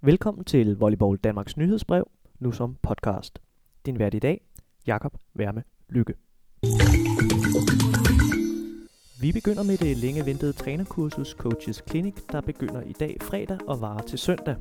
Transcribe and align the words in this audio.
Velkommen 0.00 0.44
til 0.44 0.76
Volleyball 0.76 1.16
Danmarks 1.16 1.56
nyhedsbrev, 1.56 2.10
nu 2.38 2.52
som 2.52 2.76
podcast. 2.82 3.38
Din 3.86 3.98
vært 3.98 4.14
i 4.14 4.18
dag, 4.18 4.40
Jakob 4.86 5.14
Værme 5.34 5.62
Lykke. 5.88 6.14
Vi 9.20 9.32
begynder 9.32 9.62
med 9.62 9.76
det 9.76 9.96
længe 9.96 10.26
ventede 10.26 10.52
trænerkursus 10.52 11.30
Coaches 11.30 11.84
Clinic, 11.90 12.14
der 12.32 12.40
begynder 12.40 12.82
i 12.82 12.92
dag 12.92 13.16
fredag 13.20 13.58
og 13.66 13.80
varer 13.80 14.02
til 14.02 14.18
søndag. 14.18 14.56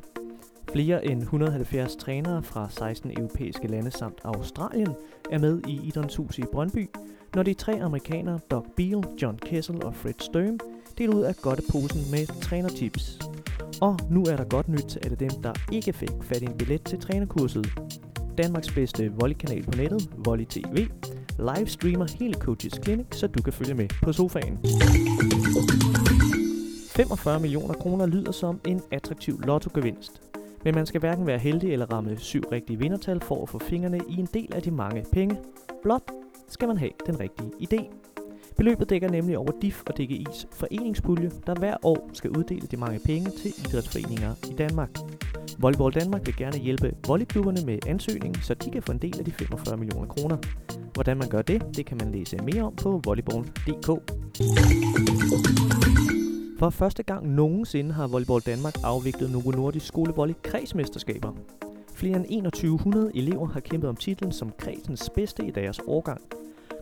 Flere 0.71 1.05
end 1.05 1.21
170 1.21 1.95
trænere 1.95 2.43
fra 2.43 2.69
16 2.69 3.11
europæiske 3.11 3.67
lande 3.67 3.91
samt 3.91 4.19
Australien 4.23 4.95
er 5.31 5.37
med 5.37 5.61
i 5.67 5.87
Idons 5.87 6.15
Hus 6.15 6.37
i 6.37 6.43
Brøndby, 6.51 6.89
når 7.35 7.43
de 7.43 7.53
tre 7.53 7.81
amerikanere 7.81 8.39
Doug 8.51 8.65
Beal, 8.77 9.03
John 9.21 9.37
Kessel 9.37 9.83
og 9.85 9.95
Fred 9.95 10.13
Sturm 10.19 10.59
deler 10.97 11.15
ud 11.15 11.21
af 11.21 11.35
godteposen 11.35 12.01
med 12.11 12.41
trænertips. 12.41 13.19
Og 13.81 13.99
nu 14.09 14.21
er 14.21 14.35
der 14.35 14.43
godt 14.43 14.67
nyt 14.67 14.83
til 14.89 14.99
alle 15.03 15.15
dem, 15.15 15.29
der 15.43 15.53
ikke 15.71 15.93
fik 15.93 16.09
fat 16.21 16.41
i 16.41 16.45
en 16.45 16.57
billet 16.57 16.83
til 16.83 16.99
trænerkurset. 16.99 17.67
Danmarks 18.37 18.71
bedste 18.71 19.11
volleykanal 19.19 19.63
på 19.63 19.71
nettet, 19.77 20.09
Volley 20.17 20.45
TV, 20.45 20.87
livestreamer 21.39 22.05
hele 22.19 22.33
Coaches 22.33 22.79
Clinic, 22.83 23.05
så 23.11 23.27
du 23.27 23.41
kan 23.41 23.53
følge 23.53 23.73
med 23.73 23.87
på 24.03 24.13
sofaen. 24.13 24.59
45 26.95 27.39
millioner 27.39 27.73
kroner 27.73 28.05
lyder 28.05 28.31
som 28.31 28.59
en 28.67 28.81
attraktiv 28.91 29.41
lottogevinst. 29.41 30.21
Men 30.63 30.75
man 30.75 30.85
skal 30.85 30.99
hverken 30.99 31.27
være 31.27 31.39
heldig 31.39 31.73
eller 31.73 31.85
ramme 31.85 32.17
syv 32.17 32.41
rigtige 32.51 32.79
vindertal 32.79 33.21
for 33.21 33.43
at 33.43 33.49
få 33.49 33.59
fingrene 33.59 33.99
i 34.09 34.19
en 34.19 34.27
del 34.33 34.53
af 34.55 34.61
de 34.61 34.71
mange 34.71 35.05
penge. 35.11 35.37
Blot 35.83 36.11
skal 36.47 36.67
man 36.67 36.77
have 36.77 36.91
den 37.05 37.19
rigtige 37.19 37.51
idé. 37.61 37.91
Beløbet 38.57 38.89
dækker 38.89 39.09
nemlig 39.09 39.37
over 39.37 39.51
DIF 39.61 39.83
og 39.87 39.99
DGI's 39.99 40.45
foreningspulje, 40.51 41.31
der 41.47 41.55
hver 41.59 41.75
år 41.83 42.09
skal 42.13 42.29
uddele 42.37 42.67
de 42.67 42.77
mange 42.77 42.99
penge 43.05 43.29
til 43.29 43.53
idrætsforeninger 43.59 44.35
i 44.51 44.53
Danmark. 44.53 44.89
Volleyball 45.59 45.93
Danmark 45.93 46.25
vil 46.25 46.35
gerne 46.35 46.57
hjælpe 46.57 46.95
volleyklubberne 47.07 47.65
med 47.65 47.79
ansøgning, 47.87 48.37
så 48.37 48.53
de 48.53 48.71
kan 48.71 48.83
få 48.83 48.91
en 48.91 48.97
del 48.97 49.19
af 49.19 49.25
de 49.25 49.31
45 49.31 49.77
millioner 49.77 50.07
kroner. 50.07 50.37
Hvordan 50.93 51.17
man 51.17 51.29
gør 51.29 51.41
det, 51.41 51.77
det 51.77 51.85
kan 51.85 51.97
man 51.97 52.11
læse 52.11 52.37
mere 52.37 52.63
om 52.63 52.75
på 52.75 53.01
volleyball.dk. 53.05 53.87
For 56.59 56.69
første 56.69 57.03
gang 57.03 57.27
nogensinde 57.27 57.91
har 57.91 58.07
Volleyball 58.07 58.41
Danmark 58.41 58.73
afviklet 58.83 59.31
Novo 59.31 59.51
Nordisk 59.51 59.85
Skolevolley 59.85 60.35
kredsmesterskaber. 60.43 61.31
Flere 61.95 62.15
end 62.29 62.45
2100 62.45 63.11
elever 63.15 63.47
har 63.47 63.59
kæmpet 63.59 63.89
om 63.89 63.95
titlen 63.95 64.31
som 64.31 64.51
kredsens 64.57 65.09
bedste 65.15 65.45
i 65.45 65.51
deres 65.51 65.79
årgang. 65.87 66.21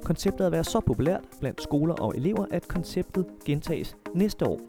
Konceptet 0.05 0.41
er 0.41 0.45
at 0.45 0.51
være 0.51 0.63
så 0.63 0.79
populært 0.79 1.21
blandt 1.39 1.63
skoler 1.63 1.93
og 1.93 2.17
elever, 2.17 2.45
at 2.51 2.67
konceptet 2.67 3.25
gentages 3.45 3.95
næste 4.13 4.45
år. 4.45 4.59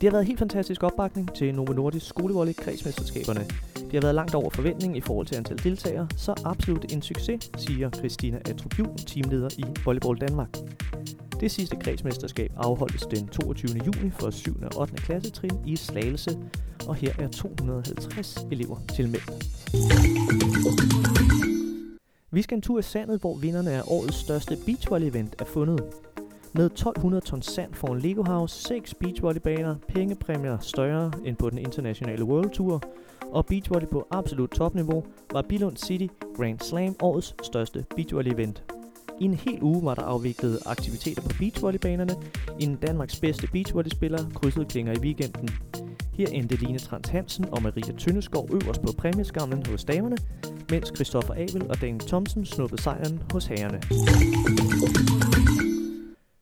Det 0.00 0.08
har 0.08 0.10
været 0.10 0.26
helt 0.26 0.38
fantastisk 0.38 0.82
opbakning 0.82 1.34
til 1.34 1.54
Novo 1.54 1.72
Nordisk 1.72 2.06
skolevolley 2.06 2.52
kredsmesterskaberne. 2.52 3.40
Det 3.74 3.92
har 3.92 4.00
været 4.00 4.14
langt 4.14 4.34
over 4.34 4.50
forventning 4.50 4.96
i 4.96 5.00
forhold 5.00 5.26
til 5.26 5.36
antal 5.36 5.64
deltagere, 5.64 6.08
så 6.16 6.34
absolut 6.44 6.92
en 6.92 7.02
succes, 7.02 7.50
siger 7.56 7.90
Christina 7.90 8.38
Atrup 8.48 8.88
teamleder 9.06 9.48
i 9.58 9.64
Volleyball 9.84 10.20
Danmark. 10.20 10.56
Det 11.40 11.50
sidste 11.50 11.76
kredsmesterskab 11.76 12.52
afholdes 12.56 13.02
den 13.02 13.28
22. 13.28 13.70
juni 13.86 14.10
for 14.10 14.30
7. 14.30 14.62
og 14.62 14.80
8. 14.80 14.96
klassetrin 14.96 15.58
i 15.66 15.76
Slagelse, 15.76 16.38
og 16.88 16.94
her 16.94 17.12
er 17.18 17.28
250 17.28 18.46
elever 18.50 18.76
tilmeldt. 18.94 20.99
Vi 22.32 22.42
skal 22.42 22.56
en 22.56 22.62
tur 22.62 22.78
i 22.78 22.82
sandet, 22.82 23.20
hvor 23.20 23.36
vinderne 23.36 23.70
af 23.70 23.82
årets 23.86 24.16
største 24.16 24.56
beachvolley-event 24.66 25.32
er 25.38 25.44
fundet. 25.44 25.82
Med 26.52 26.66
1200 26.66 27.24
tons 27.24 27.46
sand 27.46 27.74
foran 27.74 28.00
Lego 28.00 28.22
House, 28.22 28.62
6 28.62 28.94
beachvolleybaner, 28.94 29.76
pengepræmier 29.88 30.58
større 30.58 31.12
end 31.24 31.36
på 31.36 31.50
den 31.50 31.58
internationale 31.58 32.24
World 32.24 32.50
Tour, 32.50 32.82
og 33.32 33.46
beachvolley 33.46 33.88
på 33.88 34.06
absolut 34.10 34.50
topniveau, 34.50 35.04
var 35.32 35.42
Bilund 35.42 35.76
City 35.76 36.06
Grand 36.36 36.58
Slam 36.60 36.96
årets 37.02 37.34
største 37.42 37.84
beachvolley-event. 37.96 38.62
I 39.20 39.24
en 39.24 39.34
hel 39.34 39.62
uge 39.62 39.84
var 39.84 39.94
der 39.94 40.02
afviklet 40.02 40.58
aktiviteter 40.66 41.22
på 41.22 41.30
beachvolleybanerne, 41.38 42.14
inden 42.60 42.76
Danmarks 42.76 43.20
bedste 43.20 43.46
beachvolleyspiller 43.52 44.30
krydsede 44.34 44.64
klinger 44.64 44.92
i 44.92 45.00
weekenden. 45.00 45.48
Her 46.12 46.26
endte 46.28 46.56
Line 46.56 46.78
Trans 46.78 47.08
Hansen 47.08 47.44
og 47.52 47.62
Maria 47.62 47.92
Tønneskov 47.98 48.48
øverst 48.52 48.82
på 48.82 48.92
præmieskamlen 48.98 49.66
hos 49.66 49.84
damerne, 49.84 50.16
mens 50.70 50.92
Christoffer 50.94 51.34
Abel 51.34 51.70
og 51.70 51.80
Daniel 51.80 52.00
Thomsen 52.00 52.44
snuppede 52.44 52.82
sejren 52.82 53.22
hos 53.32 53.46
herrerne. 53.46 53.80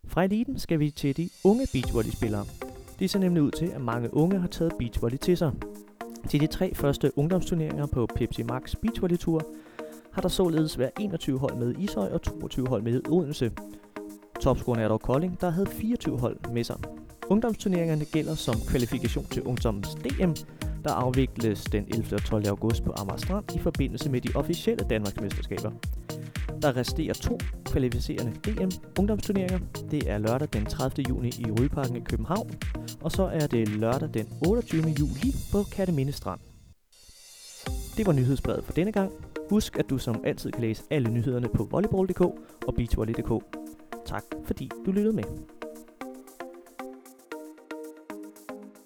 Fra 0.08 0.24
eliten 0.24 0.58
skal 0.58 0.78
vi 0.78 0.90
til 0.90 1.16
de 1.16 1.30
unge 1.44 1.66
beachvolleyspillere. 1.72 2.44
Det 2.98 3.10
ser 3.10 3.18
nemlig 3.18 3.42
ud 3.42 3.50
til, 3.50 3.66
at 3.66 3.80
mange 3.80 4.14
unge 4.14 4.38
har 4.38 4.48
taget 4.48 4.72
beachvolley 4.78 5.18
til 5.18 5.36
sig. 5.36 5.52
Til 6.28 6.40
de 6.40 6.46
tre 6.46 6.74
første 6.74 7.18
ungdomsturneringer 7.18 7.86
på 7.86 8.06
Pepsi 8.16 8.42
Max 8.42 8.74
Beachvolley 8.82 9.16
Tour 9.16 9.42
har 10.12 10.22
der 10.22 10.28
således 10.28 10.78
været 10.78 10.90
21 11.00 11.38
hold 11.38 11.56
med 11.56 11.74
Ishøj 11.78 12.08
og 12.12 12.22
22 12.22 12.68
hold 12.68 12.82
med 12.82 13.00
Odense. 13.08 13.52
Topscoren 14.40 14.80
er 14.80 14.88
dog 14.88 15.00
Kolding, 15.00 15.40
der 15.40 15.50
havde 15.50 15.66
24 15.66 16.18
hold 16.18 16.36
med 16.52 16.64
sig. 16.64 16.76
Ungdomsturneringerne 17.26 18.04
gælder 18.04 18.34
som 18.34 18.54
kvalifikation 18.68 19.24
til 19.24 19.42
ungdommens 19.42 19.94
DM, 19.94 20.32
der 20.88 20.94
afvikles 20.94 21.64
den 21.64 21.84
11. 21.88 22.14
og 22.16 22.24
12. 22.24 22.48
august 22.48 22.84
på 22.84 22.92
Amager 22.96 23.16
Strand 23.16 23.56
i 23.56 23.58
forbindelse 23.58 24.10
med 24.10 24.20
de 24.20 24.28
officielle 24.34 24.84
Danmarksmesterskaber. 24.90 25.70
Der 26.62 26.76
resterer 26.76 27.14
to 27.14 27.38
kvalificerende 27.64 28.32
DM 28.44 28.70
ungdomsturneringer. 28.98 29.58
Det 29.90 30.10
er 30.10 30.18
lørdag 30.18 30.48
den 30.52 30.66
30. 30.66 31.04
juni 31.08 31.28
i 31.28 31.50
Rygeparken 31.60 31.96
i 31.96 32.00
København, 32.00 32.50
og 33.00 33.12
så 33.12 33.22
er 33.22 33.46
det 33.46 33.68
lørdag 33.68 34.08
den 34.14 34.26
28. 34.46 34.82
juli 34.82 35.34
på 35.52 35.62
Katteminde 35.72 36.12
Strand. 36.12 36.40
Det 37.96 38.06
var 38.06 38.12
nyhedsbrevet 38.12 38.64
for 38.64 38.72
denne 38.72 38.92
gang. 38.92 39.12
Husk, 39.50 39.78
at 39.78 39.90
du 39.90 39.98
som 39.98 40.22
altid 40.24 40.52
kan 40.52 40.62
læse 40.62 40.84
alle 40.90 41.10
nyhederne 41.10 41.48
på 41.48 41.68
volleyball.dk 41.70 42.20
og 42.66 42.74
beachvolley.dk. 42.76 43.44
Tak 44.06 44.22
fordi 44.44 44.70
du 44.86 44.92
lyttede 44.92 45.16
med. 45.16 45.57